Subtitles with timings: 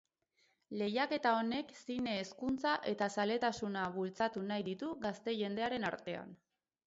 [0.81, 6.33] Lehiaketa honek zine hezkuntza eta zaletasuna bultzatu nahi ditu gazte jendearen artean.